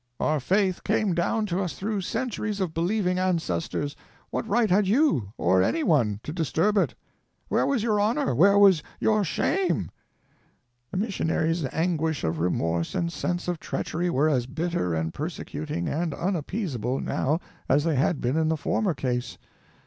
Our 0.19 0.39
faith 0.39 0.83
came 0.83 1.13
down 1.13 1.45
to 1.45 1.61
us 1.61 1.73
through 1.73 2.01
centuries 2.01 2.59
of 2.59 2.73
believing 2.73 3.19
ancestors; 3.19 3.95
what 4.31 4.47
right 4.47 4.67
had 4.71 4.87
you, 4.87 5.31
or 5.37 5.61
any 5.61 5.83
one, 5.83 6.19
to 6.23 6.33
disturb 6.33 6.75
it? 6.79 6.95
Where 7.49 7.67
was 7.67 7.83
your 7.83 7.99
honor, 7.99 8.33
where 8.33 8.57
was 8.57 8.81
your 8.99 9.21
shame_?" 9.21 9.89
The 10.89 10.97
missionary's 10.97 11.65
anguish 11.65 12.23
of 12.23 12.39
remorse 12.39 12.95
and 12.95 13.13
sense 13.13 13.47
of 13.47 13.59
treachery 13.59 14.09
were 14.09 14.27
as 14.27 14.47
bitter 14.47 14.95
and 14.95 15.13
persecuting 15.13 15.87
and 15.87 16.15
unappeasable, 16.15 16.99
now, 16.99 17.39
as 17.69 17.83
they 17.83 17.93
had 17.95 18.21
been 18.21 18.37
in 18.37 18.47
the 18.47 18.57
former 18.57 18.95
case. 18.95 19.37